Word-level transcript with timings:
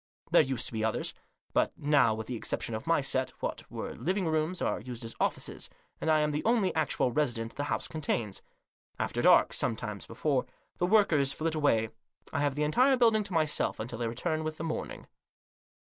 There 0.31 0.41
used 0.41 0.65
to 0.65 0.73
be 0.73 0.83
others. 0.83 1.13
But 1.53 1.77
now, 1.77 2.15
with 2.15 2.25
the 2.25 2.33
exception 2.35 2.73
of 2.73 2.87
my 2.87 3.01
set, 3.01 3.29
what 3.39 3.69
were 3.69 3.93
living 3.93 4.25
rooms 4.25 4.59
are 4.59 4.79
used 4.79 5.05
as 5.05 5.13
offices, 5.19 5.69
and 6.01 6.09
I 6.09 6.21
am 6.21 6.31
the 6.31 6.43
only 6.43 6.73
actual 6.73 7.11
resident 7.11 7.55
the 7.55 7.65
house 7.65 7.87
contains. 7.87 8.41
After 8.97 9.21
dark— 9.21 9.53
sometimes 9.53 10.07
before— 10.07 10.47
the 10.79 10.87
workers 10.87 11.33
flit 11.33 11.53
away. 11.53 11.89
I 12.33 12.39
have 12.41 12.55
the 12.55 12.63
entire 12.63 12.97
building 12.97 13.21
to 13.25 13.33
myself 13.33 13.79
until 13.79 13.99
they 13.99 14.07
return 14.07 14.43
with 14.43 14.57
the 14.57 14.63
morning. 14.63 15.05